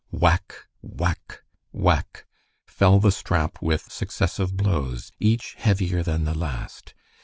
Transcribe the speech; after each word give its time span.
Whack! 0.09 0.65
whack! 0.81 1.43
whack! 1.71 2.25
fell 2.65 2.99
the 2.99 3.11
strap 3.11 3.61
with 3.61 3.91
successive 3.91 4.57
blows, 4.57 5.11
each 5.19 5.53
heavier 5.59 6.01
than 6.01 6.23
the 6.25 6.33
last. 6.33 6.95